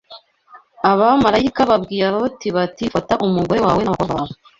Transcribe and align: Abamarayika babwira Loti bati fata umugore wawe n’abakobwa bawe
Abamarayika 0.91 1.61
babwira 1.71 2.07
Loti 2.15 2.47
bati 2.55 2.83
fata 2.93 3.13
umugore 3.27 3.59
wawe 3.65 3.81
n’abakobwa 3.83 4.13
bawe 4.17 4.33